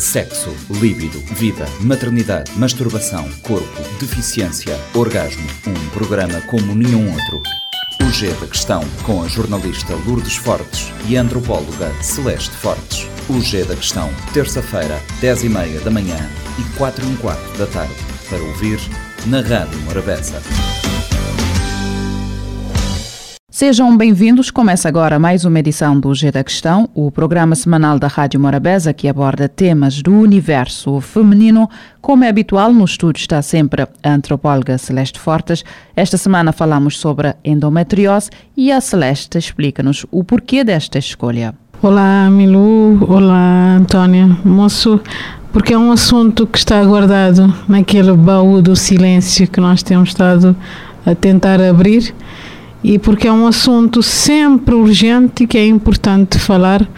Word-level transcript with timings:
Sexo, 0.00 0.56
líbido, 0.70 1.20
vida, 1.34 1.66
maternidade, 1.82 2.50
masturbação, 2.58 3.28
corpo, 3.42 3.82
deficiência, 4.00 4.74
orgasmo. 4.94 5.46
Um 5.66 5.90
programa 5.90 6.40
como 6.46 6.74
nenhum 6.74 7.12
outro. 7.12 7.42
O 8.02 8.10
G 8.10 8.32
da 8.32 8.46
Questão, 8.46 8.82
com 9.04 9.22
a 9.22 9.28
jornalista 9.28 9.94
Lourdes 10.06 10.36
Fortes 10.36 10.90
e 11.06 11.18
a 11.18 11.20
antropóloga 11.20 11.92
Celeste 12.02 12.56
Fortes. 12.56 13.06
O 13.28 13.42
G 13.42 13.62
da 13.64 13.76
Questão, 13.76 14.08
terça-feira, 14.32 14.98
10 15.20 15.44
e 15.44 15.48
meia 15.50 15.80
da 15.80 15.90
manhã 15.90 16.16
e 16.58 16.78
4 16.78 17.04
e 17.04 17.06
um 17.06 17.16
quarto 17.16 17.58
da 17.58 17.66
tarde. 17.66 17.94
Para 18.30 18.42
ouvir 18.42 18.80
na 19.26 19.42
Rádio 19.42 19.78
Morabeza. 19.80 20.40
Sejam 23.52 23.96
bem-vindos. 23.96 24.48
Começa 24.48 24.88
agora 24.88 25.18
mais 25.18 25.44
uma 25.44 25.58
edição 25.58 25.98
do 25.98 26.14
G 26.14 26.30
da 26.30 26.44
Questão, 26.44 26.88
o 26.94 27.10
programa 27.10 27.56
semanal 27.56 27.98
da 27.98 28.06
Rádio 28.06 28.38
Morabeza 28.38 28.92
que 28.94 29.08
aborda 29.08 29.48
temas 29.48 30.00
do 30.00 30.12
universo 30.12 31.00
feminino. 31.00 31.68
Como 32.00 32.22
é 32.22 32.28
habitual, 32.28 32.72
no 32.72 32.84
estúdio 32.84 33.20
está 33.20 33.42
sempre 33.42 33.82
a 33.82 33.88
antropóloga 34.08 34.78
Celeste 34.78 35.18
Fortes. 35.18 35.64
Esta 35.96 36.16
semana 36.16 36.52
falamos 36.52 36.96
sobre 36.96 37.26
a 37.26 37.36
endometriose 37.44 38.30
e 38.56 38.70
a 38.70 38.80
Celeste 38.80 39.36
explica-nos 39.36 40.06
o 40.12 40.22
porquê 40.22 40.62
desta 40.62 41.00
escolha. 41.00 41.52
Olá, 41.82 42.30
Milu. 42.30 43.04
Olá, 43.12 43.74
Antónia. 43.74 44.28
Moço, 44.44 45.00
porque 45.52 45.74
é 45.74 45.78
um 45.78 45.90
assunto 45.90 46.46
que 46.46 46.56
está 46.56 46.84
guardado 46.84 47.52
naquele 47.68 48.12
baú 48.12 48.62
do 48.62 48.76
silêncio 48.76 49.48
que 49.48 49.60
nós 49.60 49.82
temos 49.82 50.10
estado 50.10 50.54
a 51.04 51.16
tentar 51.16 51.60
abrir 51.60 52.14
e 52.82 52.98
porque 52.98 53.28
é 53.28 53.32
um 53.32 53.46
assunto 53.46 54.02
sempre 54.02 54.74
urgente 54.74 55.44
e 55.44 55.46
que 55.46 55.58
é 55.58 55.66
importante 55.66 56.38
falar 56.38 56.88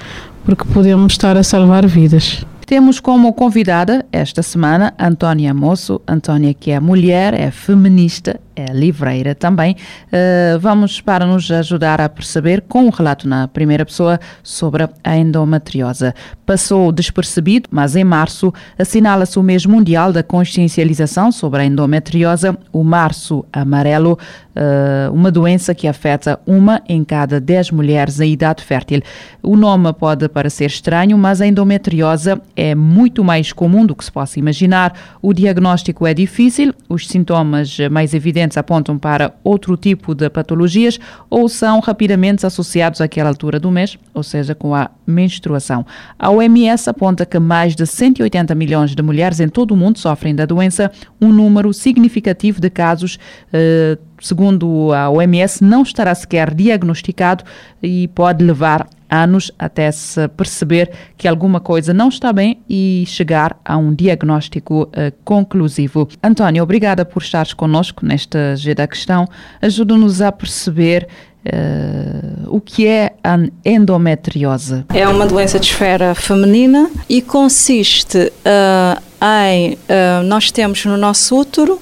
porque 0.45 0.65
podemos 0.65 1.13
estar 1.13 1.37
a 1.37 1.43
salvar 1.43 1.87
vidas. 1.87 2.45
Temos 2.67 3.01
como 3.01 3.33
convidada 3.33 4.07
esta 4.11 4.43
semana 4.43 4.95
Antônia 4.99 5.53
Moço. 5.53 6.01
Antônia, 6.07 6.55
que 6.55 6.71
é 6.71 6.81
mulher, 6.81 7.35
é 7.35 7.51
feminista, 7.51 8.41
é 8.55 8.73
livreira 8.73 9.35
também. 9.35 9.77
Uh, 10.07 10.59
vamos 10.59 11.01
para 11.01 11.27
nos 11.27 11.51
ajudar 11.51 12.01
a 12.01 12.09
perceber 12.09 12.63
com 12.69 12.85
um 12.85 12.91
relato 12.91 13.29
na 13.29 13.49
primeira 13.49 13.85
pessoa 13.85 14.21
sobre 14.43 14.89
a 15.03 15.17
endometriose. 15.17 16.13
Passou 16.45 16.93
despercebido, 16.93 17.69
mas 17.71 17.97
em 17.97 18.05
março 18.05 18.53
assinala-se 18.79 19.39
o 19.39 19.43
mês 19.43 19.65
mundial 19.65 20.13
da 20.13 20.23
consciencialização 20.23 21.33
sobre 21.33 21.63
a 21.63 21.65
endometriose, 21.65 22.53
o 22.73 22.85
Março 22.85 23.45
Amarelo, 23.53 24.19
uh, 24.57 25.13
uma 25.13 25.31
doença 25.31 25.75
que 25.75 25.89
afeta 25.89 26.39
uma 26.47 26.83
em 26.89 27.03
cada 27.05 27.41
dez 27.41 27.71
mulheres 27.71 28.21
em 28.21 28.33
idade 28.33 28.63
fértil. 28.63 29.01
O 29.43 29.57
nome 29.57 29.93
pode 29.93 30.29
parecer 30.29 30.67
estranho, 30.67 31.17
mas 31.17 31.41
a 31.41 31.47
endometriose 31.47 32.37
é 32.55 32.75
muito 32.75 33.25
mais 33.25 33.53
comum 33.53 33.87
do 33.87 33.95
que 33.95 34.05
se 34.05 34.13
possa 34.13 34.39
imaginar. 34.39 34.93
O 35.21 35.33
diagnóstico 35.33 36.07
é 36.07 36.15
difícil, 36.15 36.75
os 36.89 37.09
sintomas 37.09 37.79
mais 37.91 38.15
evidentes 38.15 38.42
apontam 38.57 38.99
para 38.99 39.35
outro 39.43 39.77
tipo 39.77 40.15
de 40.15 40.29
patologias 40.31 40.99
ou 41.29 41.49
são 41.49 41.81
rapidamente 41.81 42.45
associados 42.47 43.01
àquela 43.01 43.29
altura 43.29 43.59
do 43.59 43.71
mês, 43.71 43.99
ou 44.13 44.23
seja, 44.23 44.55
com 44.55 44.75
a 44.75 44.91
menstruação. 45.07 45.85
A 46.19 46.31
OMS 46.31 46.89
aponta 46.89 47.25
que 47.25 47.39
mais 47.39 47.75
de 47.75 47.87
180 47.87 48.55
milhões 48.55 48.95
de 48.95 49.03
mulheres 49.03 49.41
em 49.41 49.49
todo 49.49 49.73
o 49.73 49.77
mundo 49.77 49.99
sofrem 49.99 50.35
da 50.35 50.47
doença, 50.47 50.91
um 51.21 51.33
número 51.33 51.73
significativo 51.73 52.61
de 52.61 52.71
casos. 52.71 53.19
Eh, 53.53 53.99
segundo 54.21 54.93
a 54.93 55.11
OMS, 55.11 55.63
não 55.65 55.83
estará 55.83 56.15
sequer 56.15 56.55
diagnosticado 56.55 57.45
e 57.83 58.09
pode 58.09 58.45
levar 58.45 58.89
anos 59.13 59.53
até 59.59 59.93
se 59.93 60.27
perceber 60.29 60.91
que 61.19 61.29
alguma 61.29 61.61
coisa 61.61 61.93
não 61.93 62.09
está 62.09 62.33
bem 62.33 62.61
e 62.69 63.05
chegar 63.07 63.61
a 63.65 63.77
um 63.77 63.95
diagnóstico 63.95 64.85
uh, 64.85 65.13
conclusivo. 65.25 66.09
António, 66.23 66.63
obrigada 66.63 67.05
por 67.05 67.23
estares 67.23 67.53
connosco 67.53 68.07
nesta 68.07 68.57
G 68.57 68.75
da 68.75 68.87
questão. 68.87 69.29
Ajuda-nos 69.61 70.23
a 70.23 70.33
perceber 70.33 71.07
Uh, 71.45 72.47
o 72.47 72.61
que 72.61 72.87
é 72.87 73.15
a 73.25 73.37
endometriose? 73.65 74.85
É 74.95 75.09
uma 75.09 75.27
doença 75.27 75.59
de 75.59 75.67
esfera 75.67 76.15
feminina 76.15 76.89
e 77.09 77.21
consiste 77.21 78.17
uh, 78.17 79.03
em 79.45 79.73
uh, 79.73 80.23
nós 80.25 80.53
temos 80.53 80.85
no 80.85 80.97
nosso 80.97 81.37
útero 81.37 81.81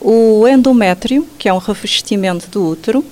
o 0.00 0.44
endométrio, 0.48 1.24
que 1.38 1.48
é 1.48 1.54
um 1.54 1.58
revestimento 1.58 2.50
do 2.50 2.66
útero, 2.66 3.04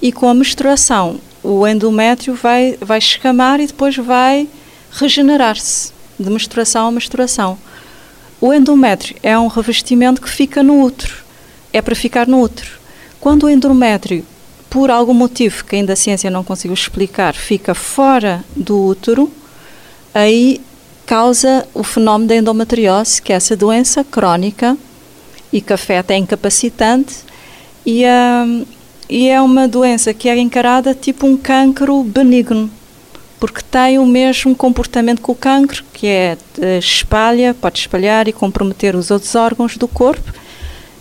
e 0.00 0.12
com 0.12 0.30
a 0.30 0.32
menstruação 0.32 1.20
o 1.42 1.66
endométrio 1.66 2.34
vai, 2.34 2.76
vai 2.80 2.98
escamar 2.98 3.60
e 3.60 3.66
depois 3.66 3.96
vai 3.96 4.48
regenerar-se 4.90 5.92
de 6.18 6.28
menstruação 6.30 6.88
a 6.88 6.90
menstruação. 6.90 7.58
O 8.40 8.52
endométrio 8.52 9.16
é 9.22 9.38
um 9.38 9.48
revestimento 9.48 10.20
que 10.20 10.28
fica 10.28 10.62
no 10.62 10.82
útero, 10.82 11.14
é 11.72 11.82
para 11.82 11.94
ficar 11.94 12.26
no 12.26 12.40
útero. 12.40 12.70
Quando 13.20 13.44
o 13.44 13.50
endométrio, 13.50 14.24
por 14.70 14.90
algum 14.90 15.14
motivo 15.14 15.64
que 15.64 15.76
ainda 15.76 15.92
a 15.92 15.96
ciência 15.96 16.30
não 16.30 16.44
conseguiu 16.44 16.74
explicar, 16.74 17.34
fica 17.34 17.74
fora 17.74 18.44
do 18.54 18.86
útero, 18.86 19.30
aí 20.14 20.60
causa 21.04 21.66
o 21.74 21.82
fenómeno 21.82 22.28
da 22.28 22.36
endometriose, 22.36 23.20
que 23.20 23.32
é 23.32 23.36
essa 23.36 23.56
doença 23.56 24.04
crónica 24.04 24.76
e 25.52 25.60
que 25.60 25.72
afeta, 25.72 26.12
é 26.12 26.16
incapacitante 26.16 27.16
e, 27.84 28.04
hum, 28.04 28.66
e 29.08 29.28
é 29.28 29.40
uma 29.40 29.66
doença 29.66 30.12
que 30.12 30.28
é 30.28 30.38
encarada 30.38 30.94
tipo 30.94 31.26
um 31.26 31.36
cancro 31.36 32.02
benigno, 32.02 32.70
porque 33.40 33.62
tem 33.62 33.98
o 33.98 34.06
mesmo 34.06 34.54
comportamento 34.54 35.22
que 35.22 35.30
o 35.30 35.34
cancro, 35.34 35.84
que 35.92 36.06
é 36.06 36.36
espalha, 36.78 37.54
pode 37.54 37.78
espalhar 37.78 38.28
e 38.28 38.32
comprometer 38.32 38.94
os 38.94 39.10
outros 39.10 39.34
órgãos 39.34 39.76
do 39.76 39.88
corpo 39.88 40.32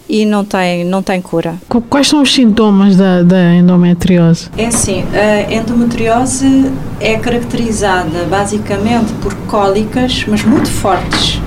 e 0.10 0.26
não 0.26 0.46
tem, 0.46 0.86
não 0.86 1.04
tem 1.04 1.22
cura. 1.22 1.56
Quais 1.90 2.08
são 2.08 2.22
os 2.22 2.34
sintomas 2.34 2.96
da, 2.96 3.24
da 3.24 3.54
endometriose? 3.56 4.50
É 4.58 4.68
assim, 4.68 5.04
a 5.14 5.54
endometriose 5.54 6.72
é 7.02 7.18
caracterizada 7.18 8.24
basicamente 8.30 9.12
por 9.22 9.34
cólicas, 9.48 10.24
mas 10.28 10.44
muito 10.44 10.70
fortes 10.70 11.42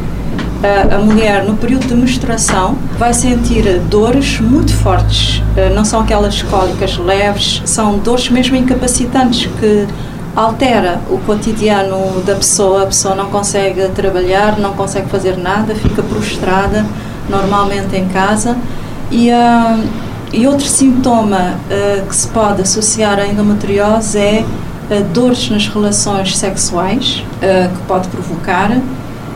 a, 0.62 0.98
mulher 0.98 1.44
no 1.44 1.56
período 1.56 1.86
de 1.86 1.94
menstruação 1.94 2.76
vai 2.98 3.14
sentir 3.14 3.78
dores 3.88 4.40
muito 4.40 4.72
fortes. 4.74 5.38
Uh, 5.38 5.74
não 5.74 5.84
são 5.84 6.00
aquelas 6.00 6.42
cólicas 6.42 6.98
leves, 6.98 7.62
são 7.64 7.98
dores 7.98 8.28
mesmo 8.28 8.56
incapacitantes 8.56 9.50
que 9.58 9.86
altera 10.36 11.00
o 11.08 11.18
cotidiano 11.18 12.20
da 12.24 12.34
pessoa. 12.34 12.82
A 12.82 12.86
pessoa 12.86 13.14
não 13.14 13.30
consegue 13.30 13.88
trabalhar, 13.88 14.58
não 14.58 14.74
consegue 14.74 15.08
fazer 15.08 15.36
nada, 15.38 15.74
fica 15.74 16.02
prostrada 16.02 16.84
normalmente 17.28 17.96
em 17.96 18.06
casa. 18.08 18.56
E, 19.10 19.30
uh, 19.30 19.82
e 20.32 20.46
outro 20.46 20.66
sintoma 20.66 21.54
uh, 21.70 22.06
que 22.06 22.14
se 22.14 22.28
pode 22.28 22.62
associar 22.62 23.18
à 23.18 23.26
endometriose 23.26 24.18
é 24.18 24.44
dores 25.14 25.48
nas 25.48 25.68
relações 25.68 26.36
sexuais 26.36 27.24
que 27.40 27.82
pode 27.86 28.08
provocar 28.08 28.72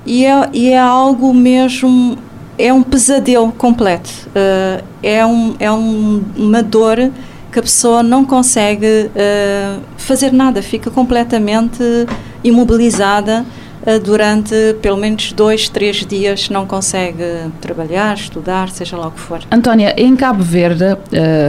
e 0.07 0.25
é, 0.25 0.49
e 0.53 0.71
é 0.71 0.79
algo 0.79 1.33
mesmo, 1.33 2.17
é 2.59 2.73
um 2.73 2.83
pesadelo 2.83 3.53
completo. 3.53 4.11
Uh, 4.29 4.85
é 5.03 5.25
um, 5.25 5.55
é 5.59 5.71
um, 5.71 6.23
uma 6.37 6.63
dor 6.63 7.11
que 7.51 7.59
a 7.59 7.63
pessoa 7.63 8.03
não 8.03 8.25
consegue 8.25 8.87
uh, 8.87 9.81
fazer 9.97 10.33
nada, 10.33 10.61
fica 10.61 10.91
completamente 10.91 11.83
imobilizada 12.43 13.47
uh, 13.87 14.01
durante 14.01 14.55
pelo 14.83 14.99
menos 14.99 15.33
dois, 15.33 15.69
três 15.71 16.05
dias, 16.05 16.51
não 16.51 16.67
consegue 16.67 17.25
trabalhar, 17.61 18.15
estudar, 18.15 18.69
seja 18.69 18.97
lá 18.97 19.09
o 19.09 19.11
que 19.11 19.21
for. 19.21 19.41
Antónia, 19.51 19.95
em 19.97 20.15
Cabo 20.15 20.43
Verde 20.43 20.85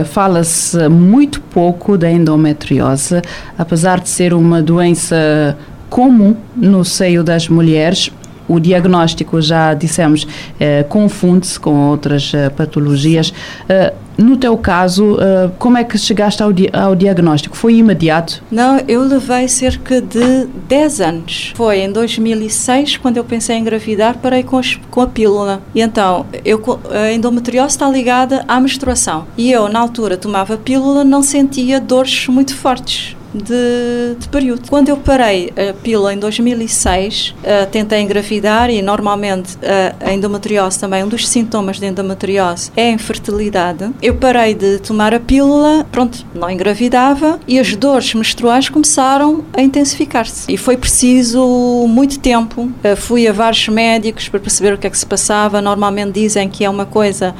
fala-se 0.06 0.88
muito 0.88 1.42
pouco 1.42 1.98
da 1.98 2.10
endometriose, 2.10 3.20
apesar 3.58 4.00
de 4.00 4.08
ser 4.08 4.32
uma 4.32 4.62
doença 4.62 5.58
comum 5.90 6.36
no 6.56 6.84
seio 6.84 7.22
das 7.22 7.48
mulheres 7.48 8.10
o 8.48 8.60
diagnóstico, 8.60 9.40
já 9.40 9.74
dissemos, 9.74 10.26
eh, 10.58 10.84
confunde-se 10.84 11.58
com 11.58 11.88
outras 11.88 12.32
eh, 12.34 12.50
patologias. 12.50 13.32
Eh, 13.68 13.92
no 14.18 14.36
teu 14.36 14.56
caso, 14.56 15.18
eh, 15.20 15.50
como 15.58 15.76
é 15.76 15.84
que 15.84 15.98
chegaste 15.98 16.42
ao, 16.42 16.52
di 16.52 16.70
ao, 16.72 16.94
diagnóstico? 16.94 17.56
Foi 17.56 17.74
imediato? 17.74 18.42
Não, 18.50 18.78
eu 18.88 19.02
levei 19.02 19.46
cerca 19.46 20.00
de 20.00 20.46
10 20.68 21.00
anos. 21.00 21.52
Foi 21.54 21.80
em 21.80 21.92
2006, 21.92 22.96
quando 22.96 23.18
eu 23.18 23.24
pensei 23.24 23.56
em 23.56 23.60
engravidar, 23.60 24.16
parei 24.18 24.42
com, 24.42 24.60
com 24.90 25.00
a 25.02 25.06
pílula. 25.06 25.60
E 25.74 25.82
então, 25.82 26.24
eu, 26.44 26.62
a 26.90 27.12
endometriose 27.12 27.68
está 27.68 27.88
ligada 27.90 28.42
à 28.48 28.58
menstruação. 28.58 29.26
E 29.36 29.52
eu, 29.52 29.68
na 29.68 29.80
altura, 29.80 30.16
tomava 30.16 30.56
pílula, 30.56 31.04
não 31.04 31.22
sentia 31.22 31.78
dores 31.78 32.26
muito 32.28 32.54
fortes 32.56 33.15
de, 33.36 34.16
de 34.18 34.28
período. 34.28 34.68
Quando 34.68 34.88
eu 34.88 34.96
parei 34.96 35.52
a 35.56 35.72
pílula 35.72 36.12
em 36.12 36.18
2006, 36.18 37.34
uh, 37.38 37.66
tentei 37.70 38.00
engravidar 38.00 38.70
e 38.70 38.80
normalmente 38.82 39.56
uh, 39.56 39.96
a 40.00 40.12
endometriose 40.12 40.78
também, 40.78 41.04
um 41.04 41.08
dos 41.08 41.28
sintomas 41.28 41.78
de 41.78 41.86
endometriose 41.86 42.70
é 42.76 42.88
a 42.88 42.90
infertilidade. 42.90 43.90
Eu 44.02 44.16
parei 44.16 44.54
de 44.54 44.78
tomar 44.78 45.14
a 45.14 45.20
pílula, 45.20 45.86
pronto, 45.90 46.24
não 46.34 46.50
engravidava 46.50 47.38
e 47.46 47.58
as 47.58 47.74
dores 47.76 48.12
menstruais 48.14 48.68
começaram 48.68 49.44
a 49.52 49.60
intensificar-se. 49.60 50.52
E 50.52 50.56
foi 50.56 50.76
preciso 50.76 51.86
muito 51.88 52.18
tempo. 52.18 52.62
Uh, 52.62 52.96
fui 52.96 53.28
a 53.28 53.32
vários 53.32 53.68
médicos 53.68 54.28
para 54.28 54.40
perceber 54.40 54.74
o 54.74 54.78
que 54.78 54.86
é 54.86 54.90
que 54.90 54.98
se 54.98 55.06
passava. 55.06 55.60
Normalmente 55.60 56.12
dizem 56.12 56.48
que 56.48 56.64
é 56.64 56.70
uma 56.70 56.86
coisa 56.86 57.34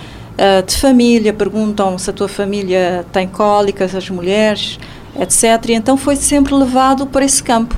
de 0.67 0.77
família, 0.77 1.33
perguntam 1.33 1.97
se 1.97 2.11
a 2.11 2.13
tua 2.13 2.29
família 2.29 3.07
tem 3.11 3.27
cólicas, 3.27 3.95
as 3.95 4.11
mulheres, 4.11 4.79
etc. 5.21 5.71
E 5.71 5.75
então 5.75 5.97
foi 5.97 6.17
sempre 6.17 6.55
levado 6.55 7.07
para 7.07 7.25
esse 7.25 7.43
campo 7.43 7.77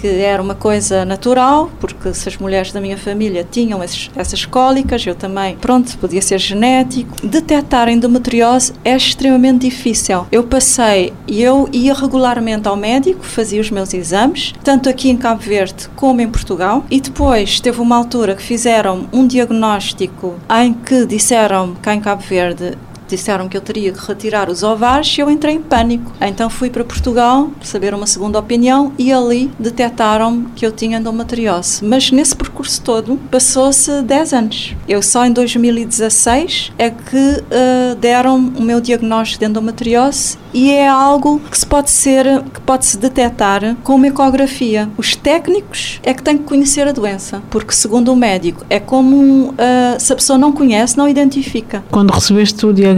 que 0.00 0.06
era 0.06 0.40
uma 0.40 0.54
coisa 0.54 1.04
natural, 1.04 1.70
porque 1.80 2.14
se 2.14 2.28
as 2.28 2.36
mulheres 2.36 2.72
da 2.72 2.80
minha 2.80 2.96
família 2.96 3.46
tinham 3.48 3.82
esses, 3.82 4.10
essas 4.14 4.44
cólicas, 4.44 5.04
eu 5.04 5.14
também, 5.14 5.56
pronto, 5.56 5.96
podia 5.98 6.22
ser 6.22 6.38
genético. 6.38 7.14
Detectar 7.26 7.88
endometriose 7.88 8.72
é 8.84 8.96
extremamente 8.96 9.68
difícil. 9.68 10.26
Eu 10.30 10.44
passei 10.44 11.12
eu 11.26 11.68
ia 11.72 11.92
regularmente 11.94 12.68
ao 12.68 12.76
médico, 12.76 13.24
fazia 13.24 13.60
os 13.60 13.70
meus 13.70 13.92
exames, 13.92 14.54
tanto 14.62 14.88
aqui 14.88 15.10
em 15.10 15.16
Cabo 15.16 15.40
Verde 15.40 15.88
como 15.96 16.20
em 16.20 16.28
Portugal, 16.28 16.84
e 16.90 17.00
depois 17.00 17.60
teve 17.60 17.80
uma 17.80 17.96
altura 17.96 18.34
que 18.34 18.42
fizeram 18.42 19.08
um 19.12 19.26
diagnóstico 19.26 20.36
em 20.62 20.72
que 20.72 21.06
disseram 21.06 21.74
cá 21.82 21.94
em 21.94 22.00
Cabo 22.00 22.22
Verde 22.22 22.78
disseram 23.08 23.48
que 23.48 23.56
eu 23.56 23.60
teria 23.60 23.92
que 23.92 24.06
retirar 24.06 24.50
os 24.50 24.62
ovários 24.62 25.16
e 25.16 25.20
eu 25.20 25.30
entrei 25.30 25.54
em 25.54 25.62
pânico. 25.62 26.12
Então 26.20 26.48
fui 26.50 26.70
para 26.70 26.84
Portugal 26.84 27.50
saber 27.62 27.94
uma 27.94 28.06
segunda 28.06 28.38
opinião 28.38 28.92
e 28.98 29.12
ali 29.12 29.50
detectaram 29.58 30.44
que 30.54 30.64
eu 30.64 30.72
tinha 30.72 30.98
endometriose. 30.98 31.84
Mas 31.84 32.10
nesse 32.10 32.36
percurso 32.36 32.80
todo 32.82 33.18
passou-se 33.30 34.02
10 34.02 34.32
anos. 34.32 34.76
Eu 34.88 35.02
só 35.02 35.24
em 35.24 35.32
2016 35.32 36.72
é 36.78 36.90
que 36.90 37.16
uh, 37.16 37.94
deram 37.96 38.36
o 38.36 38.62
meu 38.62 38.80
diagnóstico 38.80 39.44
de 39.44 39.50
endometriose 39.50 40.38
e 40.52 40.70
é 40.70 40.88
algo 40.88 41.40
que 41.40 41.58
se 41.58 41.66
pode 41.66 41.90
ser 41.90 42.42
que 42.52 42.60
pode 42.60 42.86
se 42.86 42.96
detectar 42.96 43.76
com 43.82 43.94
uma 43.94 44.06
ecografia. 44.06 44.88
Os 44.96 45.14
técnicos 45.14 46.00
é 46.02 46.14
que 46.14 46.22
têm 46.22 46.38
que 46.38 46.44
conhecer 46.44 46.86
a 46.86 46.92
doença, 46.92 47.42
porque 47.50 47.72
segundo 47.72 48.12
o 48.12 48.16
médico 48.16 48.64
é 48.70 48.80
como 48.80 49.50
uh, 49.50 49.54
se 49.98 50.12
a 50.12 50.16
pessoa 50.16 50.38
não 50.38 50.52
conhece, 50.52 50.96
não 50.96 51.08
identifica. 51.08 51.84
Quando 51.90 52.10
recebeste 52.10 52.64
o 52.66 52.72
diagnóstico, 52.72 52.97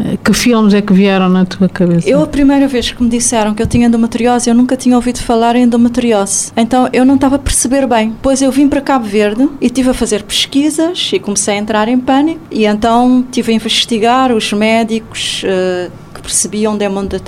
eh, 0.00 0.16
que 0.22 0.32
filmes 0.32 0.74
é 0.74 0.82
que 0.82 0.92
vieram 0.92 1.28
na 1.28 1.44
tua 1.44 1.68
cabeça? 1.68 2.08
Eu 2.08 2.22
a 2.22 2.26
primeira 2.26 2.66
vez 2.66 2.92
que 2.92 3.02
me 3.02 3.08
disseram 3.08 3.54
que 3.54 3.62
eu 3.62 3.66
tinha 3.66 3.86
endometriose, 3.86 4.48
eu 4.48 4.54
nunca 4.54 4.76
tinha 4.76 4.96
ouvido 4.96 5.18
falar 5.20 5.56
em 5.56 5.64
endometriose. 5.64 6.52
Então 6.56 6.88
eu 6.92 7.04
não 7.04 7.14
estava 7.14 7.36
a 7.36 7.38
perceber 7.38 7.86
bem. 7.86 8.14
Pois 8.22 8.42
eu 8.42 8.50
vim 8.50 8.68
para 8.68 8.80
Cabo 8.80 9.04
Verde 9.04 9.48
e 9.60 9.70
tive 9.70 9.90
a 9.90 9.94
fazer 9.94 10.22
pesquisas 10.22 11.10
e 11.12 11.18
comecei 11.18 11.54
a 11.54 11.56
entrar 11.56 11.88
em 11.88 11.98
pânico 11.98 12.40
e 12.50 12.66
então 12.66 13.24
tive 13.30 13.52
a 13.52 13.54
investigar 13.54 14.32
os 14.32 14.52
médicos 14.52 15.42
uh, 15.44 15.90
percebiam 16.22 16.78
de 16.78 16.86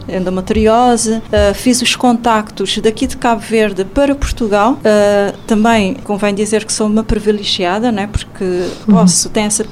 endometriose, 0.08 1.14
uh, 1.16 1.54
fiz 1.54 1.82
os 1.82 1.96
contactos 1.96 2.78
daqui 2.78 3.06
de 3.06 3.16
Cabo 3.16 3.40
Verde 3.40 3.84
para 3.84 4.14
Portugal. 4.14 4.74
Uh, 4.74 5.36
também 5.46 5.94
convém 6.04 6.34
dizer 6.34 6.64
que 6.64 6.72
sou 6.72 6.86
uma 6.86 7.02
privilegiada, 7.02 7.90
né, 7.90 8.06
porque 8.06 8.44
uhum. 8.44 8.94
posso, 8.94 9.28
tenho 9.28 9.48
essa 9.48 9.64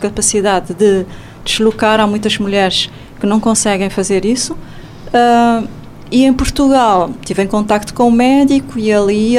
capacidade 0.00 0.74
de 0.74 1.04
deslocar. 1.44 2.00
Há 2.00 2.06
muitas 2.06 2.38
mulheres 2.38 2.90
que 3.18 3.26
não 3.26 3.40
conseguem 3.40 3.90
fazer 3.90 4.24
isso. 4.24 4.54
Uh, 4.54 5.68
e 6.10 6.24
em 6.24 6.32
Portugal 6.32 7.10
tive 7.24 7.42
em 7.42 7.46
contacto 7.46 7.94
com 7.94 8.08
o 8.08 8.12
médico 8.12 8.78
e 8.78 8.92
ali 8.92 9.36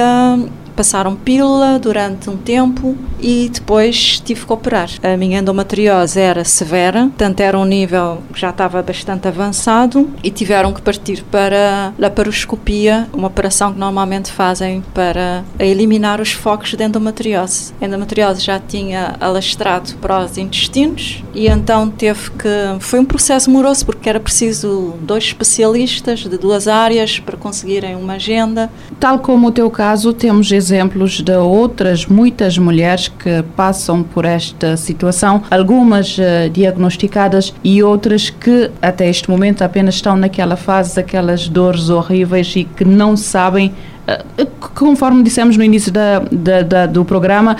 passaram 0.72 1.16
pílula 1.16 1.80
durante 1.80 2.30
um 2.30 2.38
tempo 2.38 2.96
e 3.20 3.50
depois 3.50 4.20
tive 4.20 4.46
que 4.46 4.54
operar. 4.54 4.90
A 5.04 5.16
minha 5.16 5.40
endometriose 5.40 6.20
era 6.20 6.44
severa, 6.44 7.10
tanto 7.18 7.42
era 7.42 7.58
um 7.58 7.66
nível 7.66 8.22
que 8.34 8.40
já 8.40 8.50
estava 8.50 8.82
bastante 8.82 9.28
avançado 9.28 10.10
e 10.24 10.32
tiveram 10.32 10.74
que 10.74 10.82
partir 10.82 11.24
para 11.30 11.94
laparoscopia, 11.98 13.08
uma 13.14 13.28
operação 13.28 13.74
que 13.74 13.80
normalmente 13.80 14.32
fazem 14.32 14.84
para 14.94 15.44
eliminar 15.60 16.20
os 16.20 16.32
focos 16.32 16.74
de 16.74 16.84
endometriose. 16.84 17.74
A 17.82 17.86
endometriose 17.86 18.42
já 18.42 18.60
tinha 18.60 19.16
alastrado 19.20 19.94
para 20.02 20.24
os 20.24 20.38
intestinos 20.38 21.24
e 21.34 21.48
então 21.48 21.90
teve 21.90 22.32
que. 22.32 22.50
Foi 22.80 23.00
um 23.00 23.06
processo 23.06 23.50
moroso 23.50 23.86
porque 23.86 24.10
era 24.10 24.20
preciso 24.20 24.96
dois 25.02 25.26
especialistas 25.26 26.20
de 26.20 26.38
duas 26.38 26.68
áreas 26.68 27.20
para 27.20 27.38
conseguirem 27.38 27.96
uma 27.96 28.14
agenda. 28.14 28.70
Tal 29.00 29.20
como 29.20 29.48
o 29.48 29.52
teu 29.52 29.70
caso, 29.70 30.14
temos 30.14 30.52
exemplos 30.62 31.22
de 31.22 31.36
outras 31.36 32.06
muitas 32.06 32.58
mulheres 32.58 33.08
que 33.08 33.44
passam 33.56 34.04
por 34.04 34.26
esta 34.26 34.78
situação, 34.78 35.42
algumas 35.50 36.18
uh, 36.18 36.50
diagnosticadas 36.52 37.54
e 37.64 37.82
outras 37.82 38.30
que 38.30 38.70
até 38.80 39.10
este 39.10 39.30
momento 39.30 39.64
apenas 39.64 39.96
estão 39.96 40.16
naquela 40.16 40.56
fase 40.56 40.96
daquelas 40.96 41.48
dores 41.48 41.90
horríveis 41.90 42.56
e 42.56 42.64
que 42.64 42.86
não 42.86 43.18
sabem, 43.18 43.74
uh, 44.08 44.46
conforme 44.76 45.24
dissemos 45.24 45.58
no 45.58 45.64
início 45.64 45.92
da, 45.92 46.20
da, 46.32 46.62
da, 46.62 46.86
do 46.86 47.04
programa, 47.04 47.58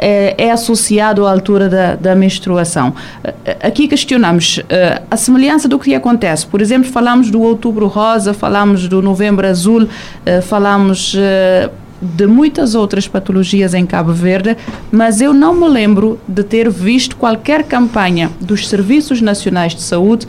é, 0.00 0.34
é, 0.38 0.50
associado 0.52 1.26
à 1.26 1.32
altura 1.32 1.68
da, 1.68 1.96
da 1.96 2.14
menstruação. 2.14 2.94
Aqui 3.60 3.88
questionamos 3.88 4.62
a 5.10 5.16
semelhança 5.16 5.66
do 5.66 5.76
que 5.76 5.92
acontece. 5.92 6.46
Por 6.46 6.62
exemplo, 6.62 6.88
falamos 6.88 7.32
do 7.32 7.42
outubro 7.42 7.88
rosa, 7.88 8.32
falamos 8.32 8.86
do 8.86 9.02
novembro 9.02 9.44
azul, 9.44 9.88
falamos 10.44 11.16
de 12.00 12.26
muitas 12.26 12.74
outras 12.74 13.08
patologias 13.08 13.74
em 13.74 13.84
Cabo 13.84 14.12
Verde, 14.12 14.56
mas 14.90 15.20
eu 15.20 15.32
não 15.32 15.54
me 15.54 15.68
lembro 15.68 16.18
de 16.26 16.42
ter 16.42 16.70
visto 16.70 17.16
qualquer 17.16 17.64
campanha 17.64 18.30
dos 18.40 18.68
Serviços 18.68 19.20
Nacionais 19.20 19.74
de 19.74 19.82
Saúde 19.82 20.26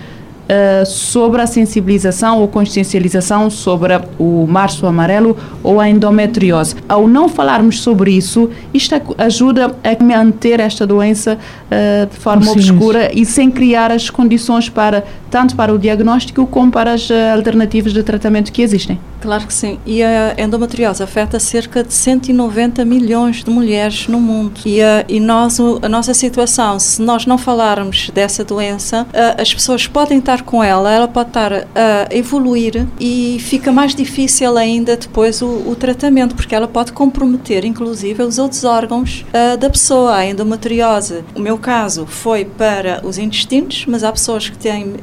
uh, 0.50 0.86
sobre 0.86 1.42
a 1.42 1.48
sensibilização 1.48 2.40
ou 2.40 2.48
consciencialização 2.48 3.50
sobre 3.50 3.94
o 4.18 4.46
março 4.48 4.86
amarelo 4.88 5.38
ou 5.64 5.80
a 5.80 5.88
endometriose. 5.88 6.76
Ao 6.88 7.08
não 7.08 7.30
falarmos 7.30 7.82
sobre 7.82 8.12
isso, 8.12 8.50
isto 8.74 8.96
ajuda 9.18 9.76
a 9.84 10.04
manter 10.04 10.60
esta 10.60 10.86
doença 10.86 11.38
uh, 11.38 12.10
de 12.10 12.18
forma 12.18 12.44
Sim, 12.44 12.52
obscura 12.52 13.12
e 13.14 13.26
sem 13.26 13.52
criar 13.52 13.92
as 13.92 14.10
condições 14.10 14.70
para 14.70 15.04
tanto 15.30 15.56
para 15.56 15.74
o 15.74 15.78
diagnóstico 15.78 16.48
como 16.48 16.72
para 16.72 16.94
as 16.94 17.10
eh, 17.12 17.32
alternativas 17.32 17.94
de 17.94 18.02
tratamento 18.02 18.52
que 18.52 18.64
existem. 18.64 19.00
Claro 19.22 19.46
que 19.46 19.54
sim. 19.54 19.80
E 19.86 20.02
a 20.02 20.36
endometriose 20.38 21.04
afeta 21.04 21.40
cerca 21.40 21.84
de 21.84 21.94
190 21.94 22.86
milhões 22.86 23.44
de 23.44 23.50
mulheres 23.50 24.08
no 24.08 24.20
mundo. 24.20 24.60
E, 24.66 24.82
a, 24.82 25.04
e 25.08 25.20
nós, 25.20 25.60
a 25.60 25.90
nossa 25.90 26.14
situação, 26.14 26.80
se 26.80 27.02
nós 27.02 27.26
não 27.26 27.38
falarmos 27.38 28.10
dessa 28.12 28.44
doença, 28.44 29.06
as 29.38 29.54
pessoas 29.54 29.88
podem 29.88 30.20
estar 30.20 30.44
com 30.44 30.64
ela, 30.64 30.92
ela 30.92 31.08
pode 31.08 31.30
estar 31.30 31.54
a 31.54 32.08
evoluir 32.12 32.88
e 33.00 33.38
fica 33.40 33.72
mais 33.72 33.94
difícil 33.94 34.58
ainda 34.58 34.96
depois 34.96 35.42
o, 35.42 35.70
o 35.70 35.76
tratamento, 35.76 36.36
porque 36.36 36.56
ela 36.56 36.68
pode 36.68 36.94
comprometer, 36.94 37.66
inclusive, 37.66 38.24
os 38.24 38.38
outros 38.38 38.64
órgãos 38.64 39.26
da 39.60 39.70
pessoa. 39.70 40.16
A 40.16 40.26
endometriose, 40.26 41.24
o 41.36 41.40
meu 41.40 41.58
caso, 41.58 42.06
foi 42.06 42.46
para 42.46 43.02
os 43.04 43.18
intestinos, 43.18 43.86
mas 43.88 44.04
há 44.04 44.12
pessoas 44.12 44.50
que 44.50 44.58
têm 44.58 44.96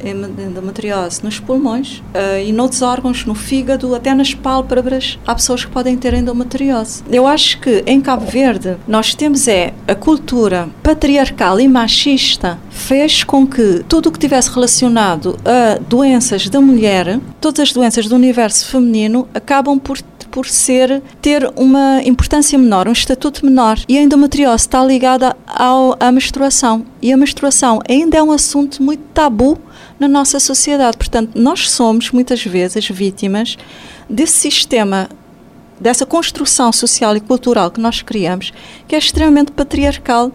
endometriose 0.49 1.23
nos 1.23 1.39
pulmões 1.39 2.03
e 2.45 2.53
noutros 2.53 2.83
órgãos, 2.83 3.25
no 3.25 3.35
fígado, 3.35 3.95
até 3.95 4.06
nas 4.15 4.35
pálpebras, 4.35 5.19
há 5.27 5.35
pessoas 5.35 5.65
que 5.65 5.71
podem 5.71 5.97
ter 5.97 6.15
endometriose. 6.15 7.03
Eu 7.11 7.27
acho 7.27 7.61
que 7.61 7.83
em 7.87 8.01
Cabo 8.01 8.27
Verde 8.27 8.77
nós 8.87 9.15
temos 9.15 9.49
é 9.49 9.73
a 9.87 9.95
cultura 9.95 10.69
patriarcal 10.83 11.59
e 11.61 11.69
machista 11.69 12.59
fez 12.71 13.25
com 13.25 13.47
que 13.47 13.85
tudo 13.89 14.09
o 14.09 14.13
que 14.13 14.19
tivesse 14.19 14.51
relacionado 14.51 15.39
a 15.45 15.79
doenças 15.89 16.49
da 16.49 16.61
mulher, 16.61 17.19
todas 17.41 17.61
as 17.61 17.73
doenças 17.73 18.07
do 18.07 18.15
universo 18.15 18.67
feminino, 18.67 19.29
acabam 19.35 19.79
por 19.79 19.99
por 20.37 20.47
ser 20.47 21.03
ter 21.23 21.51
uma 21.57 22.03
importância 22.05 22.59
menor, 22.59 22.87
um 22.87 22.93
estatuto 22.93 23.43
menor. 23.47 23.79
E 23.89 23.97
a 23.97 24.03
endometriose 24.03 24.65
está 24.65 24.85
ligada 24.85 25.35
ao, 25.47 25.97
à 25.99 26.13
menstruação. 26.13 26.85
E 27.01 27.11
a 27.11 27.17
menstruação 27.17 27.81
ainda 27.89 28.19
é 28.19 28.23
um 28.23 28.31
assunto 28.31 28.83
muito 28.83 29.03
tabu 29.15 29.57
na 29.99 30.07
nossa 30.07 30.39
sociedade. 30.39 30.99
Portanto, 30.99 31.31
nós 31.41 31.71
somos 31.71 32.11
muitas 32.11 32.45
vezes 32.45 32.87
vítimas 32.87 33.57
desse 34.11 34.35
sistema, 34.35 35.09
dessa 35.81 36.05
construção 36.05 36.71
social 36.71 37.17
e 37.17 37.21
cultural 37.21 37.71
que 37.71 37.81
nós 37.81 38.03
criamos, 38.03 38.53
que 38.87 38.95
é 38.95 38.99
extremamente 38.99 39.53
patriarcal, 39.53 40.31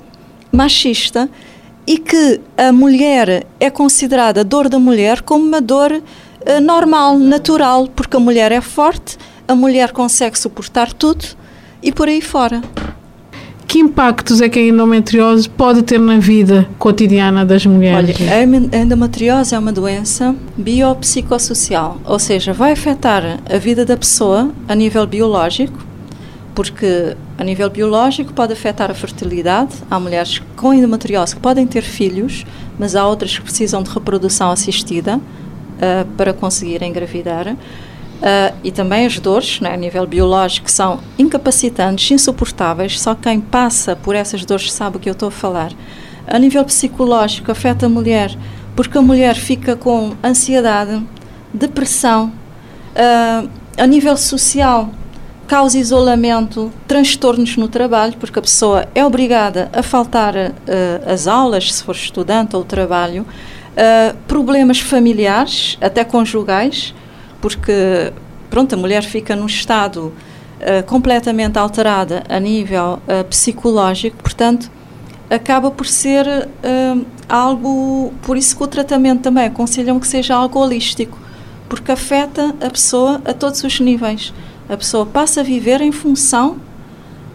machista 0.51 1.29
e 1.85 1.99
que 1.99 2.41
a 2.57 2.71
mulher 2.71 3.45
é 3.59 3.69
considerada 3.69 4.41
a 4.41 4.43
dor 4.43 4.67
da 4.67 4.79
mulher 4.79 5.21
como 5.21 5.45
uma 5.45 5.61
dor 5.61 5.91
uh, 5.91 6.59
normal, 6.59 7.19
natural, 7.19 7.87
porque 7.87 8.17
a 8.17 8.19
mulher 8.19 8.51
é 8.51 8.61
forte, 8.61 9.15
a 9.51 9.55
mulher 9.55 9.91
consegue 9.91 10.39
suportar 10.39 10.93
tudo 10.93 11.25
e 11.83 11.91
por 11.91 12.07
aí 12.07 12.21
fora. 12.21 12.61
que 13.67 13.79
impactos 13.79 14.41
é 14.41 14.47
que 14.47 14.59
a 14.59 14.61
endometriose 14.61 15.49
pode 15.49 15.81
ter 15.83 15.99
na 15.99 16.17
vida 16.19 16.67
cotidiana 16.77 17.45
das 17.45 17.65
mulheres? 17.65 18.15
Olha, 18.19 18.33
a 18.33 18.77
endometriose 18.77 19.53
é 19.53 19.59
uma 19.59 19.71
doença 19.73 20.33
biopsicossocial, 20.57 21.99
ou 22.05 22.17
seja, 22.19 22.53
vai 22.53 22.71
afetar 22.71 23.39
a 23.49 23.57
vida 23.57 23.85
da 23.85 23.97
pessoa 23.97 24.51
a 24.69 24.75
nível 24.75 25.05
biológico, 25.05 25.77
porque 26.55 27.15
a 27.37 27.43
nível 27.43 27.69
biológico 27.69 28.33
pode 28.33 28.53
afetar 28.53 28.89
a 28.89 28.93
fertilidade. 28.93 29.73
Há 29.89 29.99
mulheres 29.99 30.41
com 30.55 30.73
endometriose 30.73 31.35
que 31.35 31.41
podem 31.41 31.67
ter 31.67 31.81
filhos, 31.81 32.45
mas 32.79 32.95
há 32.95 33.05
outras 33.05 33.37
que 33.37 33.43
precisam 33.43 33.83
de 33.83 33.89
reprodução 33.89 34.49
assistida 34.49 35.17
uh, 35.17 36.05
para 36.15 36.33
conseguir 36.33 36.81
engravidar. 36.83 37.55
Uh, 38.21 38.55
e 38.63 38.71
também 38.71 39.07
as 39.07 39.17
dores, 39.17 39.59
né, 39.61 39.73
a 39.73 39.77
nível 39.77 40.05
biológico, 40.05 40.69
são 40.69 40.99
incapacitantes, 41.17 42.11
insuportáveis. 42.11 43.01
Só 43.01 43.15
quem 43.15 43.41
passa 43.41 43.95
por 43.95 44.15
essas 44.15 44.45
dores 44.45 44.71
sabe 44.71 44.97
o 44.97 44.99
que 44.99 45.09
eu 45.09 45.13
estou 45.13 45.29
a 45.29 45.31
falar. 45.31 45.71
A 46.27 46.37
nível 46.37 46.63
psicológico, 46.63 47.51
afeta 47.51 47.87
a 47.87 47.89
mulher, 47.89 48.37
porque 48.75 48.95
a 48.95 49.01
mulher 49.01 49.35
fica 49.35 49.75
com 49.75 50.13
ansiedade, 50.23 51.01
depressão. 51.51 52.31
Uh, 52.91 53.49
a 53.75 53.87
nível 53.87 54.15
social, 54.15 54.91
causa 55.47 55.79
isolamento, 55.79 56.71
transtornos 56.87 57.57
no 57.57 57.67
trabalho, 57.67 58.13
porque 58.19 58.37
a 58.37 58.41
pessoa 58.43 58.87
é 58.93 59.03
obrigada 59.03 59.67
a 59.73 59.81
faltar 59.81 60.35
uh, 60.35 61.11
às 61.11 61.25
aulas, 61.25 61.73
se 61.73 61.83
for 61.83 61.95
estudante 61.95 62.55
ou 62.55 62.63
trabalho. 62.63 63.25
problemas 64.27 64.79
familiares, 64.79 65.77
até 65.81 66.03
conjugais 66.03 66.93
porque 67.41 68.13
pronto, 68.49 68.75
a 68.75 68.77
mulher 68.77 69.03
fica 69.03 69.35
num 69.35 69.47
estado 69.47 70.13
uh, 70.59 70.85
completamente 70.85 71.57
alterada 71.57 72.23
a 72.29 72.39
nível 72.39 72.99
uh, 73.07 73.23
psicológico, 73.25 74.17
portanto, 74.21 74.69
acaba 75.29 75.71
por 75.71 75.87
ser 75.87 76.27
uh, 76.27 77.05
algo, 77.27 78.13
por 78.21 78.37
isso 78.37 78.55
que 78.55 78.63
o 78.63 78.67
tratamento 78.67 79.21
também 79.21 79.45
aconselham 79.45 79.99
que 79.99 80.07
seja 80.07 80.35
algo 80.35 80.59
holístico, 80.59 81.17
porque 81.69 81.91
afeta 81.91 82.53
a 82.59 82.69
pessoa 82.69 83.21
a 83.25 83.33
todos 83.33 83.63
os 83.63 83.79
níveis. 83.79 84.33
A 84.69 84.75
pessoa 84.75 85.05
passa 85.05 85.39
a 85.39 85.43
viver 85.43 85.81
em 85.81 85.91
função 85.91 86.57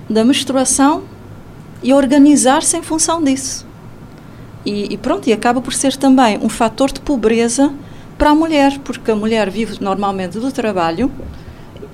da 0.08 0.22
menstruação 0.24 1.02
e 1.82 1.92
organizar-se 1.92 2.76
em 2.76 2.82
função 2.82 3.22
disso. 3.22 3.66
E, 4.64 4.92
e, 4.92 4.96
pronto, 4.98 5.28
e 5.28 5.32
acaba 5.32 5.60
por 5.60 5.72
ser 5.72 5.96
também 5.96 6.38
um 6.42 6.48
fator 6.48 6.92
de 6.92 7.00
pobreza 7.00 7.72
para 8.18 8.30
a 8.30 8.34
mulher, 8.34 8.78
porque 8.84 9.10
a 9.10 9.16
mulher 9.16 9.50
vive 9.50 9.76
normalmente 9.80 10.38
do 10.38 10.50
trabalho 10.50 11.10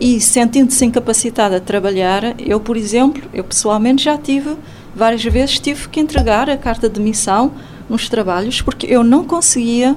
e 0.00 0.21
sentindo-se 0.21 0.85
incapacitada 0.85 1.61
de 1.61 1.67
trabalhar, 1.67 2.35
eu, 2.41 2.59
por 2.59 2.76
exemplo, 2.76 3.23
eu 3.33 3.45
pessoalmente 3.45 4.05
já 4.05 4.17
tive, 4.19 4.57
várias 4.95 5.23
vezes 5.25 5.59
tive 5.59 5.88
que 5.88 6.00
entregar 6.00 6.50
a 6.50 6.57
carta 6.57 6.88
de 6.88 6.95
demissão 6.95 7.52
nos 7.88 8.09
trabalhos 8.09 8.61
porque 8.61 8.87
eu 8.87 9.05
não 9.05 9.25
conseguia 9.25 9.97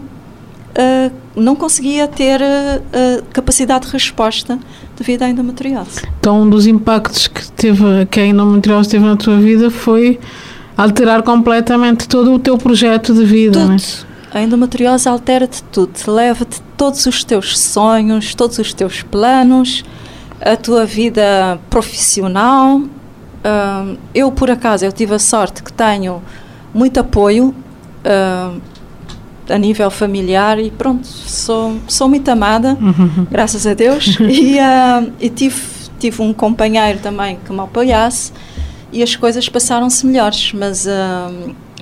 Uh, 0.78 1.10
não 1.38 1.56
conseguia 1.56 2.06
ter 2.06 2.42
uh, 2.42 3.24
capacidade 3.32 3.86
de 3.86 3.94
resposta 3.94 4.60
devido 4.98 5.24
à 5.24 5.30
endometriose. 5.30 6.02
Então, 6.20 6.42
um 6.42 6.50
dos 6.50 6.68
impactos 6.68 7.28
que, 7.30 7.50
teve, 7.54 8.06
que 8.12 8.20
a 8.20 8.26
endometriose 8.26 8.90
teve 8.90 9.06
na 9.06 9.16
tua 9.16 9.38
vida 9.38 9.72
foi 9.72 10.20
alterar 10.76 11.24
completamente 11.24 12.10
todo 12.10 12.34
o 12.34 12.40
teu 12.40 12.58
projeto 12.58 13.14
de 13.14 13.24
vida, 13.24 13.62
Tudo. 13.62 13.70
Né? 13.72 13.78
A 14.36 14.42
endometriose 14.42 15.08
altera-te 15.08 15.64
tudo, 15.64 15.94
leva-te 16.12 16.62
todos 16.76 17.06
os 17.06 17.24
teus 17.24 17.58
sonhos, 17.58 18.36
todos 18.36 18.60
os 18.60 18.74
teus 18.74 19.02
planos, 19.02 19.86
a 20.42 20.58
tua 20.58 20.86
vida 20.86 21.58
profissional. 21.70 22.80
Uh, 22.80 23.98
eu, 24.14 24.30
por 24.34 24.52
acaso, 24.52 24.84
eu 24.84 24.92
tive 24.92 25.16
a 25.16 25.20
sorte 25.20 25.64
que 25.64 25.72
tenho 25.72 26.22
muito 26.74 27.00
apoio 27.00 27.56
uh, 28.04 28.62
a 29.50 29.58
nível 29.58 29.90
familiar 29.90 30.60
e 30.60 30.70
pronto, 30.70 31.08
sou, 31.08 31.78
sou 31.88 32.10
muito 32.10 32.28
amada, 32.28 32.78
uhum. 32.82 33.26
graças 33.32 33.66
a 33.66 33.74
Deus. 33.74 34.18
e, 34.20 34.58
uh, 34.58 35.14
e 35.18 35.30
tive, 35.30 35.62
tive 35.98 36.22
um 36.22 36.34
companheiro 36.34 37.00
também 37.00 37.40
que 37.46 37.54
me 37.54 37.62
apoiasse 37.62 38.34
e 38.92 39.02
as 39.02 39.16
coisas 39.16 39.48
passaram-se 39.48 40.06
melhores, 40.06 40.52
mas, 40.52 40.86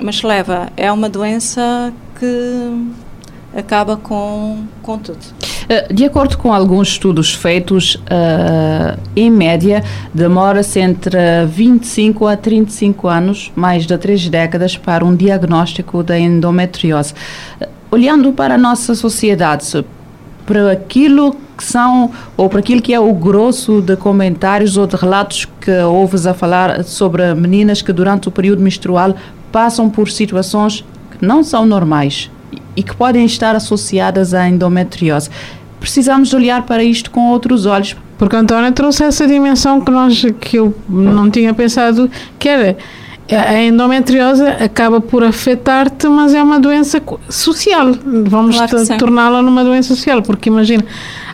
mas 0.02 0.22
leva, 0.22 0.70
é 0.76 0.92
uma 0.92 1.10
doença 1.10 1.94
que 2.20 2.88
acaba 3.56 3.98
com, 3.98 4.66
com 4.82 4.98
tudo. 4.98 5.20
Eh, 5.70 5.94
de 5.94 6.06
acordo 6.06 6.38
com 6.38 6.54
alguns 6.54 6.90
estudos 6.90 7.34
feitos, 7.34 7.96
uh, 7.96 9.00
em 9.16 9.30
média, 9.30 9.84
demora-se 10.14 10.80
entre 10.80 11.46
25 11.48 12.28
a 12.28 12.36
35 12.36 13.08
anos, 13.08 13.52
mais 13.56 13.86
de 13.86 13.98
três 13.98 14.28
décadas, 14.28 14.76
para 14.76 15.06
um 15.06 15.16
diagnóstico 15.16 16.04
da 16.04 16.18
endometriose. 16.18 17.14
Uh, 17.62 17.68
olhando 17.92 18.34
para 18.34 18.56
a 18.56 18.58
nossa 18.58 18.96
sociedade, 18.96 19.86
para 20.46 20.72
aquilo 20.72 21.36
que 21.56 21.64
são, 21.64 22.12
ou 22.36 22.50
para 22.50 22.60
aquilo 22.60 22.82
que 22.82 22.94
é 22.94 23.00
o 23.00 23.14
grosso 23.14 23.82
de 23.82 23.96
comentários 23.96 24.76
ou 24.76 24.88
de 24.88 24.96
relatos 24.96 25.46
que 25.62 25.72
ouves 25.84 26.26
a 26.26 26.34
falar 26.34 26.84
sobre 26.84 27.34
meninas 27.36 27.82
que 27.82 27.94
durante 27.94 28.28
o 28.28 28.32
período 28.32 28.62
menstrual 28.62 29.16
passam 29.54 29.90
por 29.90 30.10
situações 30.10 30.84
não 31.22 31.44
são 31.44 31.66
normais 31.66 32.30
e 32.76 32.82
que 32.82 32.94
podem 32.96 33.24
estar 33.24 33.56
associadas 33.56 34.34
à 34.34 34.50
endometriose. 34.50 35.30
Precisamos 35.80 36.34
olhar 36.34 36.64
para 36.64 36.84
isto 36.84 37.12
com 37.12 37.30
outros 37.30 37.66
olhos. 37.66 37.96
Porque 38.18 38.36
a 38.36 38.40
Antónia 38.40 38.72
trouxe 38.72 39.04
essa 39.04 39.28
dimensão 39.28 39.80
que, 39.82 39.92
nós, 39.92 40.26
que 40.40 40.58
eu 40.58 40.74
não 40.90 41.30
tinha 41.30 41.54
pensado, 41.54 42.10
que 42.40 42.50
era 42.50 42.78
a 43.32 43.62
endometriose 43.62 44.44
acaba 44.44 45.00
por 45.00 45.24
afetar-te, 45.24 46.08
mas 46.08 46.34
é 46.34 46.42
uma 46.42 46.60
doença 46.60 47.02
social. 47.30 47.92
Vamos 48.26 48.58
claro 48.58 48.98
torná-la 48.98 49.42
numa 49.42 49.64
doença 49.64 49.90
social, 49.90 50.22
porque 50.22 50.50
imagina, 50.50 50.84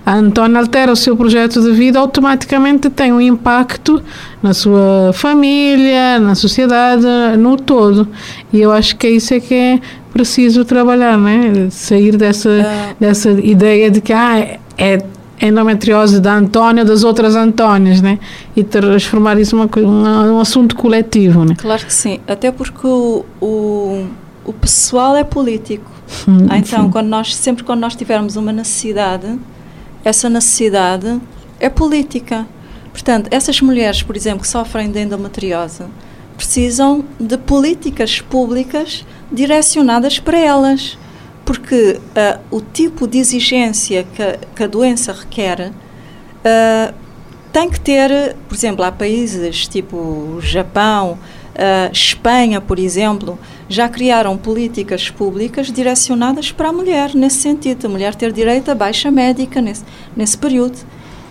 a 0.10 0.60
altera 0.60 0.92
o 0.92 0.96
seu 0.96 1.16
projeto 1.16 1.62
de 1.62 1.72
vida, 1.72 2.00
automaticamente 2.00 2.90
tem 2.90 3.14
um 3.14 3.22
impacto 3.22 4.02
na 4.42 4.54
sua 4.54 5.12
família, 5.14 6.20
na 6.20 6.34
sociedade, 6.34 7.06
no 7.38 7.56
todo. 7.56 8.08
E 8.52 8.60
eu 8.60 8.72
acho 8.72 8.96
que 8.98 9.06
é 9.06 9.12
isso 9.12 9.34
é 9.36 9.40
que 9.40 9.54
é 9.54 9.80
preciso 10.12 10.66
trabalhar, 10.66 11.18
né? 11.18 11.68
Sair 11.70 12.18
dessa, 12.18 12.50
uh. 12.50 12.96
dessa 13.00 13.30
ideia 13.30 13.92
de 13.92 14.02
que 14.02 14.12
ah, 14.12 14.58
é 14.78 15.00
endometriose 15.42 16.20
da 16.20 16.36
Antónia 16.36 16.84
das 16.84 17.04
outras 17.04 17.36
Antónias, 17.36 18.02
né? 18.02 18.18
E 18.56 18.64
transformar 18.64 19.40
isso 19.40 19.56
num 19.56 19.70
uma, 19.86 20.24
um 20.24 20.40
assunto 20.40 20.76
coletivo, 20.76 21.46
né? 21.46 21.56
Claro 21.56 21.86
que 21.86 21.94
sim, 21.94 22.20
até 22.28 22.52
porque 22.52 22.86
o, 22.86 23.24
o, 23.40 24.08
o 24.44 24.54
pessoal 24.54 25.16
é 25.16 25.24
político. 25.24 25.90
Hum, 26.28 26.48
então, 26.58 26.86
sim. 26.86 26.90
quando 26.90 27.08
nós, 27.08 27.36
sempre 27.36 27.64
quando 27.64 27.80
nós 27.82 27.96
tivermos 27.96 28.36
uma 28.36 28.52
necessidade, 28.52 29.38
essa 30.04 30.30
necessidade 30.30 31.20
é 31.60 31.70
política. 31.70 32.48
Portanto, 32.92 33.28
essas 33.32 33.62
mulheres, 33.62 34.02
por 34.04 34.16
exemplo, 34.16 34.42
que 34.42 34.48
sofrem 34.48 34.92
de 34.92 35.00
endometriose, 35.02 35.84
precisam 36.36 37.04
de 37.20 37.38
políticas 37.38 38.22
públicas 38.22 39.06
direcionadas 39.32 40.20
para 40.20 40.40
elas, 40.40 40.98
porque 41.44 42.00
uh, 42.00 42.40
o 42.56 42.62
tipo 42.62 43.08
de 43.08 43.18
exigência 43.18 44.04
que, 44.04 44.48
que 44.56 44.64
a 44.64 44.68
doença 44.68 45.12
requer 45.12 45.72
uh, 45.72 46.94
tem 47.52 47.70
que 47.70 47.80
ter, 47.80 48.36
por 48.48 48.56
exemplo, 48.56 48.84
há 48.84 48.92
países 48.92 49.68
tipo 49.68 50.38
Japão, 50.42 51.18
uh, 51.60 51.92
Espanha, 51.92 52.62
por 52.62 52.80
exemplo, 52.80 53.38
já 53.68 53.90
criaram 53.90 54.38
políticas 54.38 55.10
públicas 55.10 55.72
direcionadas 55.72 56.52
para 56.52 56.70
a 56.70 56.74
mulher, 56.74 57.14
nesse 57.14 57.38
sentido, 57.38 57.86
a 57.86 57.90
mulher 57.90 58.16
ter 58.16 58.32
direito 58.32 58.70
a 58.70 58.76
baixa 58.76 59.12
médica 59.12 59.62
nesse, 59.62 59.84
nesse 60.16 60.38
período. 60.38 60.78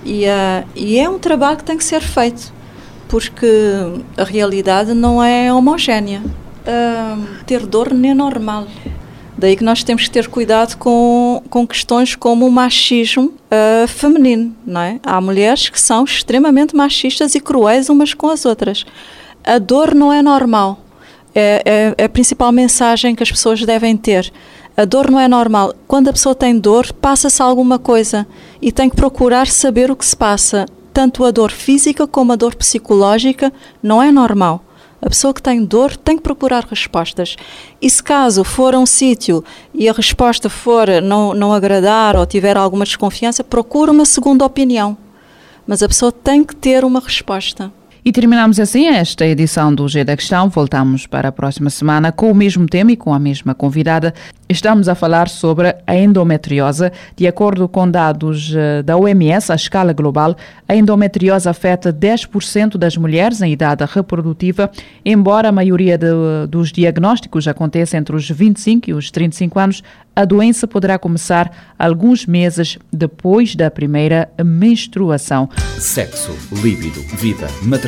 E, 0.04 0.25
uh, 0.25 0.66
e 0.75 0.98
é 0.98 1.08
um 1.08 1.18
trabalho 1.18 1.56
que 1.56 1.64
tem 1.64 1.76
que 1.76 1.84
ser 1.84 2.00
feito, 2.00 2.52
porque 3.08 3.46
a 4.16 4.25
realidade 4.25 4.94
não 4.94 5.22
é 5.22 5.52
homogénea. 5.52 6.22
Uh, 6.22 7.44
ter 7.46 7.64
dor 7.64 7.94
nem 7.94 8.10
é 8.10 8.14
normal. 8.14 8.66
Daí 9.38 9.57
que 9.57 9.64
nós 9.64 9.85
temos 9.85 10.02
que 10.02 10.11
ter 10.11 10.26
cuidado 10.28 10.76
com, 10.76 11.42
com 11.49 11.66
questões 11.66 12.16
como 12.16 12.47
o 12.47 12.50
machismo 12.50 13.26
uh, 13.26 13.87
feminino, 13.87 14.54
não 14.66 14.80
é? 14.80 15.00
Há 15.02 15.21
mulheres 15.21 15.68
que 15.68 15.80
são 15.80 16.04
extremamente 16.04 16.75
machistas 16.75 17.35
e 17.37 17.40
cruéis 17.40 17.88
umas 17.88 18.12
com 18.12 18.28
as 18.28 18.45
outras. 18.45 18.85
A 19.45 19.59
dor 19.59 19.95
não 19.95 20.12
é 20.12 20.21
normal 20.21 20.80
é, 21.35 21.62
é, 21.64 21.95
é 21.97 22.04
a 22.04 22.09
principal 22.09 22.50
mensagem 22.50 23.14
que 23.14 23.23
as 23.23 23.30
pessoas 23.30 23.64
devem 23.64 23.97
ter. 23.97 24.33
A 24.76 24.85
dor 24.85 25.11
não 25.11 25.18
é 25.18 25.28
normal. 25.28 25.73
Quando 25.87 26.09
a 26.09 26.12
pessoa 26.12 26.35
tem 26.35 26.59
dor, 26.59 26.92
passa-se 26.95 27.42
alguma 27.42 27.78
coisa 27.78 28.26
e 28.61 28.73
tem 28.73 28.88
que 28.90 28.97
procurar 28.97 29.47
saber 29.47 29.90
o 29.90 29.97
que 29.97 30.04
se 30.04 30.16
passa. 30.16 30.66
Tanto 30.92 31.25
a 31.25 31.30
dor 31.30 31.52
física 31.52 32.07
como 32.07 32.33
a 32.33 32.37
dor 32.37 32.54
psicológica 32.57 33.52
não 33.83 34.02
é 34.02 34.11
normal. 34.11 34.64
A 35.00 35.09
pessoa 35.09 35.33
que 35.33 35.43
tem 35.43 35.64
dor 35.64 35.97
tem 35.97 36.17
que 36.17 36.23
procurar 36.23 36.64
respostas. 36.64 37.37
E 37.81 37.88
se 37.88 38.02
caso 38.02 38.43
for 38.43 38.75
a 38.75 38.78
um 38.78 38.87
sítio 38.87 39.45
e 39.73 39.88
a 39.88 39.93
resposta 39.93 40.50
for 40.50 40.88
não, 41.02 41.33
não 41.33 41.52
agradar 41.52 42.17
ou 42.17 42.26
tiver 42.26 42.57
alguma 42.57 42.85
desconfiança, 42.85 43.45
procura 43.45 43.93
uma 43.93 44.05
segunda 44.05 44.45
opinião. 44.45 44.97
Mas 45.67 45.83
a 45.83 45.88
pessoa 45.88 46.11
tem 46.11 46.43
que 46.43 46.57
ter 46.57 46.85
uma 46.85 47.00
resposta. 47.00 47.73
E 48.08 48.12
terminamos 48.12 48.58
assim 48.58 48.86
esta 48.86 49.26
edição 49.26 49.74
do 49.74 49.86
G 49.86 50.02
da 50.02 50.16
Questão. 50.16 50.48
Voltamos 50.48 51.06
para 51.06 51.28
a 51.28 51.32
próxima 51.32 51.68
semana 51.68 52.10
com 52.10 52.30
o 52.30 52.34
mesmo 52.34 52.66
tema 52.66 52.92
e 52.92 52.96
com 52.96 53.12
a 53.12 53.18
mesma 53.18 53.54
convidada. 53.54 54.14
Estamos 54.48 54.88
a 54.88 54.94
falar 54.94 55.28
sobre 55.28 55.76
a 55.86 55.94
endometriose. 55.94 56.90
De 57.14 57.26
acordo 57.26 57.68
com 57.68 57.86
dados 57.86 58.54
eh, 58.56 58.82
da 58.82 58.96
OMS, 58.96 59.52
à 59.52 59.54
escala 59.54 59.92
global, 59.92 60.34
a 60.66 60.74
endometriose 60.74 61.46
afeta 61.46 61.92
10% 61.92 62.78
das 62.78 62.96
mulheres 62.96 63.42
em 63.42 63.52
idade 63.52 63.84
reprodutiva, 63.84 64.70
embora 65.04 65.50
a 65.50 65.52
maioria 65.52 65.98
de, 65.98 66.06
dos 66.48 66.72
diagnósticos 66.72 67.46
aconteça 67.46 67.98
entre 67.98 68.16
os 68.16 68.30
25 68.30 68.88
e 68.88 68.94
os 68.94 69.10
35 69.10 69.58
anos, 69.58 69.82
a 70.16 70.24
doença 70.24 70.66
poderá 70.66 70.98
começar 70.98 71.74
alguns 71.78 72.26
meses 72.26 72.76
depois 72.92 73.54
da 73.54 73.70
primeira 73.70 74.28
menstruação. 74.42 75.48
Sexo, 75.78 76.34
líbido, 76.60 77.00
vida, 77.16 77.46